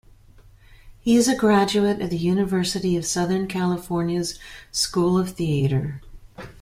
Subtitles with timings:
[0.99, 4.39] He is a graduate of the University of Southern California's
[4.71, 6.01] School of Theatre.